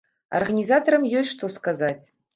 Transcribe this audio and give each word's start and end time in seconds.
Арганізатарам 0.37 1.05
ёсць 1.19 1.31
што 1.35 1.51
сказаць! 1.57 2.03